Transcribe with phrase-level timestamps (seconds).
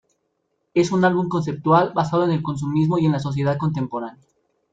[0.73, 4.25] Es un álbum conceptual basado en el consumismo y en la sociedad contemporánea.